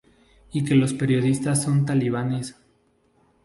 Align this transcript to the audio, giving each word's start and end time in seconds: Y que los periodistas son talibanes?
Y 0.51 0.63
que 0.65 0.73
los 0.73 0.95
periodistas 0.95 1.61
son 1.61 1.85
talibanes? 1.85 2.55